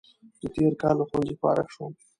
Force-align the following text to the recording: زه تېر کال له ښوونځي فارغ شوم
زه 0.41 0.47
تېر 0.55 0.73
کال 0.81 0.95
له 0.99 1.05
ښوونځي 1.09 1.35
فارغ 1.41 1.67
شوم 1.73 1.91